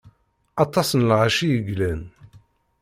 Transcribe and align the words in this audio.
Aṭas 0.63 0.89
n 0.93 1.01
lɣaci 1.09 1.47
i 1.57 1.59
yellan. 1.67 2.01